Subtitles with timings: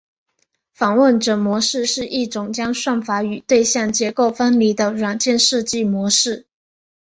[0.73, 6.47] 访问者模式是一种将算法与对象结构分离的软件设计模式。